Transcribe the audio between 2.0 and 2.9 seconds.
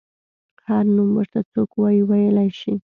ویلی شي.